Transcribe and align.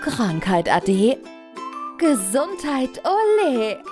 Krankheit 0.00 0.70
ade. 0.72 1.18
Gesundheit 1.98 3.02
ole. 3.04 3.82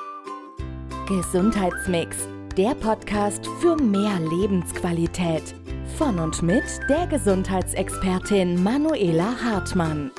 Gesundheitsmix, 1.09 2.29
der 2.57 2.75
Podcast 2.75 3.47
für 3.61 3.77
mehr 3.77 4.19
Lebensqualität. 4.21 5.55
Von 5.99 6.21
und 6.21 6.43
mit 6.43 6.65
der 6.89 7.07
Gesundheitsexpertin 7.09 8.63
Manuela 8.63 9.35
Hartmann. 9.43 10.13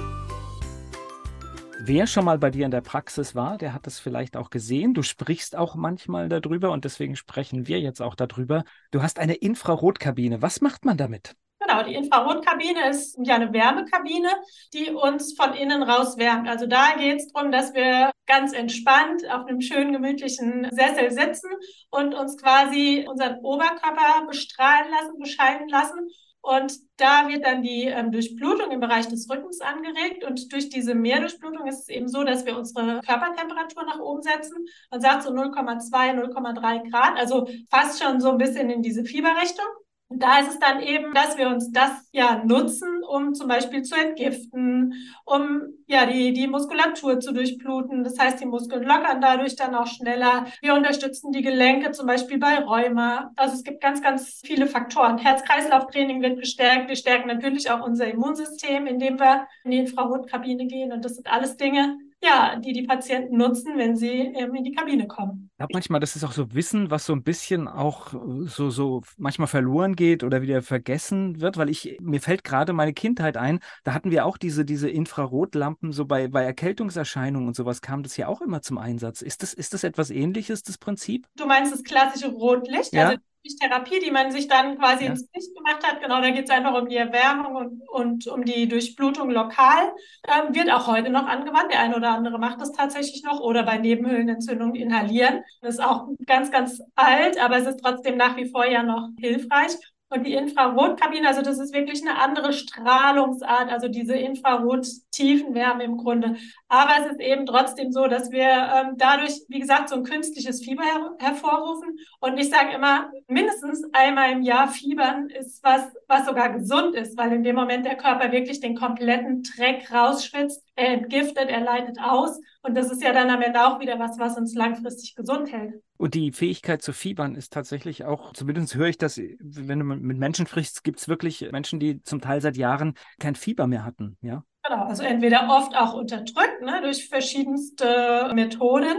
Wer 1.80 2.06
schon 2.06 2.26
mal 2.26 2.38
bei 2.38 2.50
dir 2.50 2.66
in 2.66 2.72
der 2.72 2.82
Praxis 2.82 3.34
war, 3.34 3.58
der 3.58 3.74
hat 3.74 3.88
es 3.88 3.98
vielleicht 3.98 4.36
auch 4.36 4.50
gesehen. 4.50 4.94
Du 4.94 5.04
sprichst 5.04 5.56
auch 5.56 5.76
manchmal 5.76 6.28
darüber 6.28 6.72
und 6.72 6.84
deswegen 6.84 7.16
sprechen 7.16 7.68
wir 7.68 7.80
jetzt 7.80 8.02
auch 8.02 8.16
darüber. 8.16 8.66
Du 8.92 9.02
hast 9.02 9.20
eine 9.20 9.36
Infrarotkabine. 9.36 10.42
Was 10.42 10.60
macht 10.60 10.84
man 10.84 10.98
damit? 10.98 11.36
Genau, 11.68 11.84
die 11.84 11.96
Infrarotkabine 11.96 12.90
ist 12.90 13.18
ja 13.22 13.36
eine 13.36 13.52
Wärmekabine, 13.52 14.30
die 14.74 14.92
uns 14.92 15.34
von 15.34 15.54
innen 15.54 15.84
raus 15.84 16.18
wärmt. 16.18 16.48
Also 16.48 16.66
da 16.66 16.96
geht 16.98 17.18
es 17.18 17.32
darum, 17.34 17.52
dass 17.52 17.74
wir 17.74 18.12
ganz 18.26 18.54
entspannt 18.54 19.30
auf 19.30 19.46
einem 19.46 19.60
schönen, 19.60 19.92
gemütlichen 19.92 20.70
Sessel 20.72 21.12
sitzen 21.12 21.50
und 21.90 22.14
uns 22.14 22.38
quasi 22.38 23.06
unseren 23.10 23.40
Oberkörper 23.44 24.26
bestrahlen 24.28 24.90
lassen, 24.92 25.20
bescheiden 25.20 25.68
lassen. 25.68 26.10
Und 26.40 26.72
da 26.96 27.28
wird 27.28 27.46
dann 27.46 27.62
die 27.62 27.84
ähm, 27.84 28.14
Durchblutung 28.14 28.72
im 28.72 28.80
Bereich 28.80 29.10
des 29.10 29.30
Rückens 29.30 29.60
angeregt. 29.60 30.24
Und 30.24 30.54
durch 30.54 30.70
diese 30.70 30.96
Mehrdurchblutung 30.96 31.68
ist 31.68 31.82
es 31.82 31.90
eben 31.90 32.08
so, 32.08 32.24
dass 32.24 32.46
wir 32.46 32.58
unsere 32.58 33.02
Körpertemperatur 33.02 33.84
nach 33.84 34.00
oben 34.00 34.22
setzen. 34.22 34.66
Man 34.90 35.02
sagt 35.02 35.24
so 35.24 35.32
0,2, 35.32 35.92
0,3 35.92 36.90
Grad, 36.90 37.18
also 37.18 37.46
fast 37.70 38.02
schon 38.02 38.22
so 38.22 38.32
ein 38.32 38.38
bisschen 38.38 38.70
in 38.70 38.82
diese 38.82 39.04
Fieberrichtung. 39.04 39.66
Und 40.10 40.24
da 40.24 40.40
ist 40.40 40.52
es 40.52 40.60
dann 40.60 40.82
eben, 40.82 41.14
dass 41.14 41.38
wir 41.38 41.48
uns 41.50 41.72
das 41.74 41.92
ja 42.14 42.42
nutzen, 42.46 43.04
um 43.04 43.34
zum 43.34 43.50
Beispiel 43.50 43.82
zu 43.82 43.96
entgiften, 43.96 44.94
um 45.26 45.64
ja 45.86 46.06
die, 46.06 46.32
die 46.32 46.48
Muskulatur 46.48 47.20
zu 47.20 47.34
durchbluten. 47.34 48.06
Das 48.06 48.18
heißt, 48.18 48.40
die 48.40 48.46
Muskeln 48.46 48.84
lockern 48.84 49.20
dadurch 49.20 49.58
dann 49.58 49.76
auch 49.76 49.88
schneller. 49.88 50.46
Wir 50.62 50.76
unterstützen 50.76 51.34
die 51.34 51.42
Gelenke 51.42 51.92
zum 51.92 52.08
Beispiel 52.08 52.38
bei 52.38 52.60
Rheuma. 52.60 53.32
Also 53.36 53.56
es 53.56 53.64
gibt 53.66 53.82
ganz, 53.82 54.02
ganz 54.02 54.42
viele 54.46 54.68
Faktoren. 54.68 55.18
Herz-Kreislauf-Training 55.18 56.22
wird 56.22 56.40
gestärkt. 56.40 56.88
Wir 56.88 56.96
stärken 56.96 57.28
natürlich 57.28 57.70
auch 57.70 57.86
unser 57.86 58.08
Immunsystem, 58.08 58.88
indem 58.88 59.20
wir 59.20 59.46
in 59.66 59.72
die 59.72 59.78
Infrarotkabine 59.80 60.68
gehen. 60.68 60.94
Und 60.94 61.04
das 61.04 61.16
sind 61.16 61.30
alles 61.30 61.58
Dinge, 61.58 61.98
ja, 62.22 62.56
die 62.56 62.74
die 62.74 62.84
Patienten 62.84 63.38
nutzen, 63.38 63.78
wenn 63.78 63.96
sie 63.96 64.10
ähm, 64.10 64.56
in 64.56 64.64
die 64.64 64.72
Kabine 64.74 65.08
kommen. 65.08 65.50
Ich 65.54 65.58
glaube 65.58 65.74
manchmal, 65.74 66.00
das 66.00 66.16
ist 66.16 66.24
auch 66.24 66.32
so 66.32 66.54
Wissen, 66.54 66.90
was 66.90 67.06
so 67.06 67.14
ein 67.14 67.24
bisschen 67.24 67.68
auch 67.68 68.14
so, 68.46 68.70
so 68.70 69.02
manchmal 69.18 69.48
verloren 69.48 69.96
geht 69.96 70.24
oder 70.24 70.42
wieder 70.42 70.62
vergessen 70.62 71.42
wird, 71.42 71.58
weil 71.58 71.70
ich, 71.70 71.98
mir 72.02 72.20
fällt 72.20 72.44
gerade 72.44 72.74
meine 72.74 72.94
Kindheit 72.94 73.38
ein, 73.38 73.60
da 73.84 73.94
hatten 73.94 74.10
wir 74.10 74.26
auch 74.26 74.38
diese, 74.38 74.66
diese 74.66 74.90
Infrarotlampen, 74.90 75.92
so 75.92 76.06
bei, 76.06 76.28
bei 76.28 76.44
Erkältungserscheinungen 76.44 77.48
und 77.48 77.56
sowas 77.56 77.82
kam 77.82 78.02
das 78.02 78.18
ja 78.18 78.28
auch 78.28 78.42
immer 78.42 78.62
zum 78.62 78.78
Einsatz. 78.80 79.22
Ist 79.22 79.44
das, 79.44 79.54
ist 79.54 79.74
das 79.74 79.84
etwas 79.84 80.10
ähnliches, 80.10 80.64
das 80.64 80.78
Prinzip? 80.78 81.28
Du 81.36 81.46
meinst 81.46 81.72
das 81.72 81.84
klassische 81.84 82.30
Rotlicht? 82.30 82.94
Ja. 82.94 83.10
Also 83.10 83.18
Therapie, 83.60 84.00
die 84.00 84.12
man 84.12 84.32
sich 84.32 84.48
dann 84.48 84.78
quasi 84.78 85.06
ja. 85.06 85.12
ins 85.12 85.30
Gesicht 85.32 85.56
gemacht 85.56 85.86
hat. 85.86 86.02
Genau, 86.02 86.22
da 86.22 86.30
geht 86.32 86.46
es 86.46 86.50
einfach 86.50 86.74
um 86.80 86.90
die 86.90 86.98
Erwärmung 86.98 87.56
und, 87.56 87.90
und 87.90 88.28
um 88.28 88.44
die 88.44 88.68
Durchblutung 88.68 89.30
lokal. 89.30 89.94
Ähm, 90.28 90.54
wird 90.54 90.72
auch 90.72 90.88
heute 90.88 91.10
noch 91.10 91.26
angewandt. 91.26 91.72
Der 91.72 91.80
eine 91.80 91.96
oder 91.96 92.10
andere 92.10 92.40
macht 92.40 92.62
das 92.62 92.72
tatsächlich 92.72 93.24
noch 93.24 93.40
oder 93.40 93.64
bei 93.64 93.78
Nebenhöhlenentzündungen 93.78 94.76
inhalieren. 94.76 95.44
Das 95.62 95.76
ist 95.76 95.84
auch 95.84 96.08
ganz, 96.26 96.52
ganz 96.52 96.82
alt, 96.96 97.40
aber 97.40 97.58
es 97.58 97.68
ist 97.68 97.80
trotzdem 97.82 98.18
nach 98.18 98.36
wie 98.38 98.50
vor 98.50 98.66
ja 98.66 98.84
noch 98.84 99.10
hilfreich. 99.20 99.78
Und 100.10 100.26
die 100.26 100.36
Infrarotkabine, 100.36 101.28
also 101.28 101.42
das 101.42 101.60
ist 101.60 101.74
wirklich 101.74 102.02
eine 102.02 102.18
andere 102.18 102.54
Strahlungsart, 102.54 103.70
also 103.70 103.90
diese 103.90 104.16
Infrarot-Tiefenwärme 104.16 105.84
im 105.84 105.98
Grunde. 105.98 106.38
Aber 106.70 106.92
es 107.02 107.12
ist 107.12 107.20
eben 107.20 107.46
trotzdem 107.46 107.92
so, 107.92 108.08
dass 108.08 108.32
wir 108.32 108.48
ähm, 108.48 108.94
dadurch, 108.96 109.42
wie 109.50 109.60
gesagt, 109.60 109.90
so 109.90 109.96
ein 109.96 110.04
künstliches 110.04 110.64
Fieber 110.64 110.84
her 110.84 111.12
hervorrufen. 111.20 111.98
Und 112.22 112.38
ich 112.38 112.50
sage 112.50 112.74
immer, 112.74 113.12
mindestens 113.28 113.84
einmal 113.92 114.32
im 114.32 114.44
Jahr 114.44 114.70
Fiebern 114.70 115.30
ist 115.30 115.62
was, 115.64 115.84
was 116.08 116.26
sogar 116.26 116.54
gesund 116.54 116.96
ist, 116.96 117.18
weil 117.18 117.34
in 117.34 117.44
dem 117.44 117.56
Moment 117.56 117.86
der 117.86 117.96
Körper 117.96 118.32
wirklich 118.32 118.60
den 118.60 118.76
kompletten 118.76 119.44
Dreck 119.44 119.92
rausschwitzt, 119.92 120.64
er 120.76 120.94
entgiftet, 120.94 121.50
er 121.50 121.62
leitet 121.62 121.98
aus. 122.00 122.40
Und 122.62 122.76
das 122.76 122.92
ist 122.92 123.04
ja 123.04 123.14
dann 123.14 123.30
am 123.30 123.42
Ende 123.42 123.66
auch 123.66 123.80
wieder 123.80 124.00
was, 124.00 124.18
was 124.18 124.38
uns 124.38 124.56
langfristig 124.56 125.16
gesund 125.16 125.52
hält. 125.52 125.82
Und 125.98 126.14
die 126.14 126.32
Fähigkeit 126.32 126.82
zu 126.82 126.94
fiebern 126.94 127.36
ist 127.36 127.52
tatsächlich 127.52 128.06
auch, 128.06 128.34
zumindest 128.34 128.76
höre 128.76 128.88
ich 128.88 128.98
das, 128.98 129.18
wenn 129.18 129.80
du 129.80 129.86
mit 129.86 130.18
Menschen 130.18 130.48
sprichst, 130.48 130.84
gibt 130.84 131.00
es 131.00 131.08
wirklich 131.08 131.50
Menschen, 131.52 131.80
die 131.80 132.02
zum 132.04 132.22
Teil 132.22 132.42
seit 132.42 132.58
Jahren 132.58 132.94
kein 133.20 133.36
Fieber 133.36 133.68
mehr 133.68 133.84
hatten, 133.84 134.18
ja? 134.22 134.44
Genau, 134.64 134.84
also 134.84 135.04
entweder 135.04 135.48
oft 135.50 135.76
auch 135.78 135.94
unterdrückt, 135.94 136.62
ne, 136.62 136.82
durch 136.82 137.08
verschiedenste 137.08 138.32
Methoden 138.34 138.98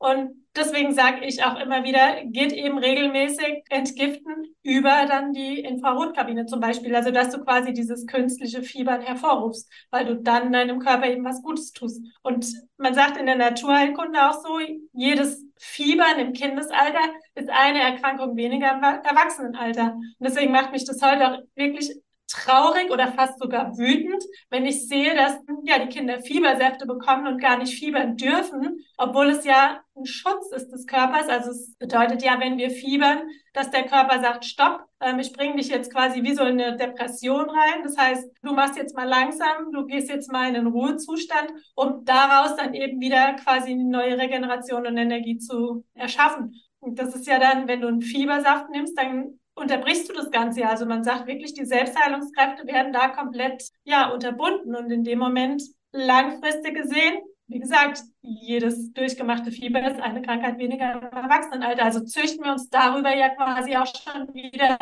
und 0.00 0.46
deswegen 0.56 0.94
sage 0.94 1.26
ich 1.26 1.44
auch 1.44 1.60
immer 1.60 1.84
wieder, 1.84 2.24
geht 2.24 2.52
eben 2.52 2.78
regelmäßig 2.78 3.64
entgiften 3.68 4.56
über 4.62 5.04
dann 5.06 5.34
die 5.34 5.60
Infrarotkabine 5.60 6.46
zum 6.46 6.58
Beispiel. 6.58 6.96
Also 6.96 7.10
dass 7.10 7.28
du 7.28 7.44
quasi 7.44 7.74
dieses 7.74 8.06
künstliche 8.06 8.62
Fiebern 8.62 9.02
hervorrufst, 9.02 9.70
weil 9.90 10.06
du 10.06 10.16
dann 10.16 10.52
deinem 10.52 10.78
Körper 10.78 11.06
eben 11.06 11.22
was 11.22 11.42
Gutes 11.42 11.72
tust. 11.72 12.02
Und 12.22 12.50
man 12.78 12.94
sagt 12.94 13.18
in 13.18 13.26
der 13.26 13.36
Naturheilkunde 13.36 14.26
auch 14.26 14.42
so, 14.42 14.58
jedes 14.94 15.44
Fiebern 15.58 16.18
im 16.18 16.32
Kindesalter 16.32 17.12
ist 17.34 17.50
eine 17.50 17.82
Erkrankung 17.82 18.36
weniger 18.36 18.72
im 18.72 18.82
Erwachsenenalter. 18.82 19.92
Und 19.92 20.14
deswegen 20.18 20.50
macht 20.50 20.72
mich 20.72 20.86
das 20.86 21.02
heute 21.02 21.30
auch 21.30 21.38
wirklich 21.56 21.94
traurig 22.30 22.90
oder 22.90 23.12
fast 23.12 23.38
sogar 23.38 23.76
wütend, 23.76 24.22
wenn 24.50 24.64
ich 24.64 24.86
sehe, 24.88 25.14
dass 25.14 25.38
ja 25.64 25.78
die 25.78 25.88
Kinder 25.88 26.20
Fiebersäfte 26.20 26.86
bekommen 26.86 27.26
und 27.26 27.40
gar 27.40 27.58
nicht 27.58 27.78
fiebern 27.78 28.16
dürfen, 28.16 28.84
obwohl 28.96 29.30
es 29.30 29.44
ja 29.44 29.80
ein 29.96 30.06
Schutz 30.06 30.50
ist 30.52 30.70
des 30.70 30.86
Körpers. 30.86 31.28
Also 31.28 31.50
es 31.50 31.74
bedeutet 31.76 32.22
ja, 32.22 32.38
wenn 32.40 32.56
wir 32.56 32.70
fiebern, 32.70 33.20
dass 33.52 33.70
der 33.70 33.84
Körper 33.84 34.20
sagt, 34.20 34.44
stopp, 34.44 34.84
ähm, 35.00 35.18
ich 35.18 35.32
bringe 35.32 35.56
dich 35.56 35.68
jetzt 35.68 35.92
quasi 35.92 36.22
wie 36.22 36.34
so 36.34 36.44
in 36.44 36.60
eine 36.60 36.76
Depression 36.76 37.50
rein. 37.50 37.82
Das 37.82 37.96
heißt, 37.98 38.30
du 38.42 38.52
machst 38.52 38.76
jetzt 38.76 38.96
mal 38.96 39.08
langsam, 39.08 39.72
du 39.72 39.86
gehst 39.86 40.08
jetzt 40.08 40.30
mal 40.30 40.48
in 40.48 40.56
einen 40.56 40.68
Ruhezustand, 40.68 41.52
um 41.74 42.04
daraus 42.04 42.56
dann 42.56 42.74
eben 42.74 43.00
wieder 43.00 43.34
quasi 43.34 43.72
eine 43.72 43.84
neue 43.84 44.16
Regeneration 44.16 44.86
und 44.86 44.96
Energie 44.96 45.38
zu 45.38 45.84
erschaffen. 45.94 46.54
Und 46.78 46.98
das 46.98 47.14
ist 47.14 47.26
ja 47.26 47.38
dann, 47.38 47.68
wenn 47.68 47.80
du 47.80 47.88
einen 47.88 48.00
Fiebersaft 48.00 48.70
nimmst, 48.70 48.96
dann 48.96 49.39
unterbrichst 49.60 50.08
du 50.08 50.14
das 50.14 50.30
Ganze 50.30 50.60
ja. 50.60 50.70
Also 50.70 50.86
man 50.86 51.04
sagt 51.04 51.26
wirklich, 51.26 51.54
die 51.54 51.64
Selbstheilungskräfte 51.64 52.66
werden 52.66 52.92
da 52.92 53.08
komplett 53.08 53.64
ja 53.84 54.10
unterbunden 54.10 54.74
und 54.74 54.90
in 54.90 55.04
dem 55.04 55.18
Moment 55.18 55.62
langfristig 55.92 56.74
gesehen, 56.74 57.20
wie 57.46 57.58
gesagt, 57.58 58.02
jedes 58.22 58.92
durchgemachte 58.92 59.50
Fieber 59.50 59.80
ist 59.90 60.00
eine 60.00 60.22
Krankheit 60.22 60.58
weniger 60.58 60.92
im 60.92 61.02
Erwachsenenalter. 61.02 61.84
Also 61.84 62.00
züchten 62.00 62.44
wir 62.44 62.52
uns 62.52 62.68
darüber 62.70 63.14
ja 63.14 63.28
quasi 63.30 63.76
auch 63.76 63.86
schon 63.86 64.32
wieder 64.34 64.78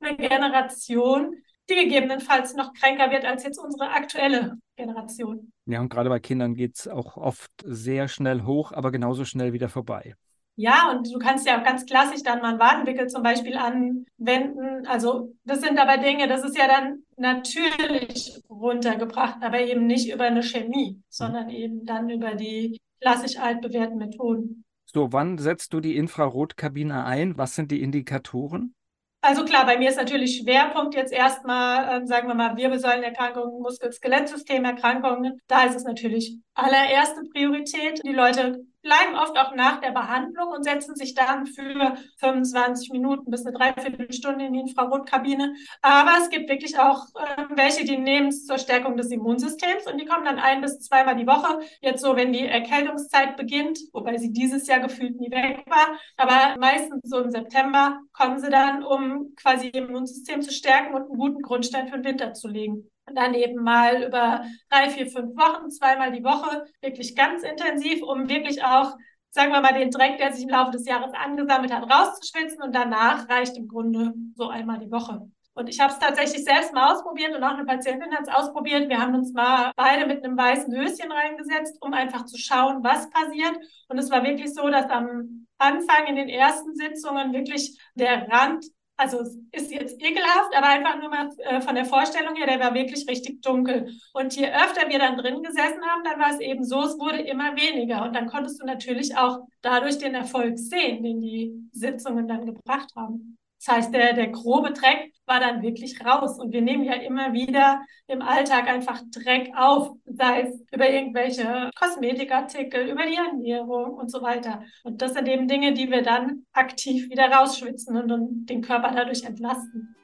eine 0.00 0.16
Generation, 0.16 1.34
die 1.68 1.74
gegebenenfalls 1.74 2.54
noch 2.54 2.72
kränker 2.72 3.10
wird 3.10 3.26
als 3.26 3.44
jetzt 3.44 3.58
unsere 3.58 3.90
aktuelle 3.90 4.56
Generation. 4.76 5.52
Ja, 5.66 5.80
und 5.80 5.90
gerade 5.90 6.08
bei 6.08 6.20
Kindern 6.20 6.54
geht 6.54 6.76
es 6.78 6.88
auch 6.88 7.16
oft 7.16 7.50
sehr 7.64 8.08
schnell 8.08 8.42
hoch, 8.42 8.72
aber 8.72 8.92
genauso 8.92 9.24
schnell 9.24 9.52
wieder 9.52 9.68
vorbei. 9.68 10.14
Ja, 10.58 10.90
und 10.90 11.12
du 11.12 11.18
kannst 11.18 11.46
ja 11.46 11.58
auch 11.58 11.64
ganz 11.64 11.84
klassisch 11.84 12.22
dann 12.22 12.40
mal 12.40 12.50
einen 12.50 12.58
Wadenwickel 12.58 13.08
zum 13.08 13.22
Beispiel 13.22 13.56
anwenden. 13.56 14.86
Also 14.86 15.34
das 15.44 15.60
sind 15.60 15.78
aber 15.78 15.98
Dinge, 15.98 16.28
das 16.28 16.44
ist 16.44 16.56
ja 16.56 16.66
dann 16.66 17.02
natürlich 17.18 18.42
runtergebracht, 18.48 19.36
aber 19.42 19.60
eben 19.60 19.86
nicht 19.86 20.10
über 20.10 20.24
eine 20.24 20.42
Chemie, 20.42 21.02
sondern 21.10 21.50
eben 21.50 21.84
dann 21.84 22.08
über 22.08 22.34
die 22.34 22.78
klassisch 23.02 23.38
altbewährten 23.38 23.98
Methoden. 23.98 24.64
So, 24.86 25.12
wann 25.12 25.36
setzt 25.36 25.74
du 25.74 25.80
die 25.80 25.96
Infrarotkabine 25.96 27.04
ein? 27.04 27.36
Was 27.36 27.54
sind 27.54 27.70
die 27.70 27.82
Indikatoren? 27.82 28.74
Also 29.20 29.44
klar, 29.44 29.66
bei 29.66 29.76
mir 29.76 29.88
ist 29.88 29.96
natürlich 29.96 30.38
Schwerpunkt 30.38 30.94
jetzt 30.94 31.12
erstmal, 31.12 32.02
äh, 32.02 32.06
sagen 32.06 32.28
wir 32.28 32.34
mal, 32.34 32.56
Wirbelsäulenerkrankungen, 32.56 33.60
Muskel-Skelettssystemerkrankungen. 33.60 35.40
Da 35.48 35.64
ist 35.64 35.74
es 35.74 35.82
natürlich 35.82 36.38
allererste 36.54 37.22
Priorität. 37.32 38.00
Die 38.04 38.12
Leute 38.12 38.64
bleiben 38.86 39.16
oft 39.16 39.36
auch 39.36 39.54
nach 39.54 39.80
der 39.80 39.90
Behandlung 39.90 40.48
und 40.48 40.62
setzen 40.62 40.94
sich 40.94 41.14
dann 41.14 41.46
für 41.46 41.96
25 42.20 42.90
Minuten 42.92 43.30
bis 43.30 43.44
eine 43.44 43.56
Dreiviertelstunde 43.56 44.46
in 44.46 44.52
die 44.52 44.60
Infrarotkabine. 44.60 45.54
Aber 45.82 46.12
es 46.20 46.30
gibt 46.30 46.48
wirklich 46.48 46.78
auch 46.78 47.04
äh, 47.16 47.44
welche, 47.50 47.84
die 47.84 47.98
nehmen 47.98 48.28
es 48.28 48.46
zur 48.46 48.58
Stärkung 48.58 48.96
des 48.96 49.10
Immunsystems 49.10 49.90
und 49.90 50.00
die 50.00 50.06
kommen 50.06 50.24
dann 50.24 50.38
ein 50.38 50.60
bis 50.60 50.78
zweimal 50.78 51.16
die 51.16 51.26
Woche. 51.26 51.58
Jetzt 51.80 52.00
so, 52.00 52.14
wenn 52.14 52.32
die 52.32 52.46
Erkältungszeit 52.46 53.36
beginnt, 53.36 53.80
wobei 53.92 54.18
sie 54.18 54.32
dieses 54.32 54.68
Jahr 54.68 54.80
gefühlt 54.80 55.18
nie 55.18 55.30
weg 55.32 55.64
war, 55.66 55.98
aber 56.16 56.58
meistens 56.58 57.00
so 57.02 57.18
im 57.20 57.30
September 57.30 58.00
kommen 58.12 58.38
sie 58.38 58.50
dann, 58.50 58.84
um 58.84 59.34
quasi 59.34 59.68
ihr 59.68 59.82
Immunsystem 59.82 60.42
zu 60.42 60.52
stärken 60.52 60.94
und 60.94 61.10
einen 61.10 61.18
guten 61.18 61.42
Grundstein 61.42 61.88
für 61.88 61.96
den 61.96 62.04
Winter 62.04 62.32
zu 62.34 62.46
legen. 62.46 62.88
Und 63.08 63.16
dann 63.16 63.34
eben 63.34 63.62
mal 63.62 64.02
über 64.02 64.44
drei, 64.68 64.90
vier, 64.90 65.06
fünf 65.06 65.36
Wochen, 65.36 65.70
zweimal 65.70 66.12
die 66.12 66.24
Woche, 66.24 66.66
wirklich 66.80 67.14
ganz 67.14 67.42
intensiv, 67.42 68.02
um 68.02 68.28
wirklich 68.28 68.64
auch, 68.64 68.96
sagen 69.30 69.52
wir 69.52 69.60
mal, 69.60 69.74
den 69.74 69.90
Dreck, 69.90 70.18
der 70.18 70.32
sich 70.32 70.44
im 70.44 70.50
Laufe 70.50 70.72
des 70.72 70.86
Jahres 70.86 71.12
angesammelt 71.14 71.72
hat, 71.72 71.90
rauszuschwitzen. 71.90 72.62
Und 72.62 72.74
danach 72.74 73.28
reicht 73.28 73.56
im 73.56 73.68
Grunde 73.68 74.12
so 74.34 74.48
einmal 74.48 74.80
die 74.80 74.90
Woche. 74.90 75.30
Und 75.56 75.70
ich 75.70 75.80
habe 75.80 75.90
es 75.90 75.98
tatsächlich 75.98 76.44
selbst 76.44 76.74
mal 76.74 76.92
ausprobiert 76.92 77.34
und 77.34 77.42
auch 77.42 77.54
eine 77.54 77.64
Patientin 77.64 78.12
hat 78.12 78.28
es 78.28 78.34
ausprobiert. 78.34 78.90
Wir 78.90 78.98
haben 79.00 79.14
uns 79.14 79.32
mal 79.32 79.72
beide 79.74 80.06
mit 80.06 80.22
einem 80.22 80.36
weißen 80.36 80.74
Höschen 80.76 81.10
reingesetzt, 81.10 81.78
um 81.80 81.94
einfach 81.94 82.26
zu 82.26 82.36
schauen, 82.36 82.84
was 82.84 83.08
passiert. 83.08 83.56
Und 83.88 83.96
es 83.96 84.10
war 84.10 84.22
wirklich 84.22 84.52
so, 84.52 84.68
dass 84.68 84.90
am 84.90 85.46
Anfang 85.56 86.08
in 86.08 86.16
den 86.16 86.28
ersten 86.28 86.74
Sitzungen 86.74 87.32
wirklich 87.32 87.80
der 87.94 88.28
Rand 88.28 88.66
also 88.96 89.20
es 89.20 89.62
ist 89.62 89.72
jetzt 89.72 90.00
ekelhaft, 90.02 90.56
aber 90.56 90.68
einfach 90.68 90.98
nur 90.98 91.10
mal 91.10 91.28
äh, 91.38 91.60
von 91.60 91.74
der 91.74 91.84
Vorstellung 91.84 92.34
her, 92.36 92.46
der 92.46 92.60
war 92.60 92.74
wirklich 92.74 93.06
richtig 93.08 93.42
dunkel. 93.42 93.90
Und 94.14 94.34
je 94.34 94.46
öfter 94.46 94.88
wir 94.88 94.98
dann 94.98 95.16
drin 95.16 95.42
gesessen 95.42 95.84
haben, 95.84 96.02
dann 96.04 96.18
war 96.18 96.30
es 96.30 96.40
eben 96.40 96.64
so, 96.64 96.82
es 96.82 96.98
wurde 96.98 97.20
immer 97.20 97.56
weniger. 97.56 98.04
Und 98.04 98.14
dann 98.14 98.26
konntest 98.26 98.60
du 98.60 98.66
natürlich 98.66 99.16
auch 99.16 99.40
dadurch 99.60 99.98
den 99.98 100.14
Erfolg 100.14 100.58
sehen, 100.58 101.02
den 101.02 101.20
die 101.20 101.68
Sitzungen 101.72 102.26
dann 102.26 102.46
gebracht 102.46 102.90
haben. 102.96 103.36
Das 103.58 103.74
heißt, 103.74 103.94
der, 103.94 104.12
der 104.12 104.28
grobe 104.28 104.72
Dreck 104.72 105.12
war 105.26 105.40
dann 105.40 105.62
wirklich 105.62 106.04
raus. 106.04 106.38
Und 106.38 106.52
wir 106.52 106.62
nehmen 106.62 106.84
ja 106.84 106.94
immer 106.94 107.32
wieder 107.32 107.80
im 108.06 108.22
Alltag 108.22 108.68
einfach 108.68 109.00
Dreck 109.10 109.50
auf, 109.56 109.90
sei 110.04 110.42
es 110.42 110.60
über 110.72 110.88
irgendwelche 110.88 111.70
Kosmetikartikel, 111.78 112.88
über 112.88 113.06
die 113.06 113.16
Ernährung 113.16 113.94
und 113.94 114.10
so 114.10 114.22
weiter. 114.22 114.62
Und 114.84 115.02
das 115.02 115.14
sind 115.14 115.28
eben 115.28 115.48
Dinge, 115.48 115.72
die 115.72 115.90
wir 115.90 116.02
dann 116.02 116.44
aktiv 116.52 117.10
wieder 117.10 117.30
rausschwitzen 117.30 117.96
und 117.96 118.46
den 118.46 118.62
Körper 118.62 118.92
dadurch 118.94 119.24
entlasten. 119.24 119.96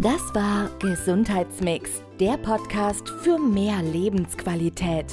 Das 0.00 0.32
war 0.32 0.70
Gesundheitsmix, 0.78 2.04
der 2.20 2.36
Podcast 2.36 3.08
für 3.08 3.36
mehr 3.36 3.82
Lebensqualität. 3.82 5.12